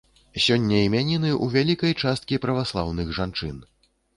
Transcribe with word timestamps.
Сёння 0.45 0.79
імяніны 0.85 1.31
ў 1.33 1.57
вялікай 1.57 1.93
часткі 2.07 2.41
праваслаўных 2.47 3.07
жанчын. 3.19 3.65